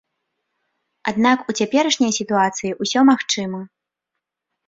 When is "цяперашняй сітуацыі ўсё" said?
1.59-2.99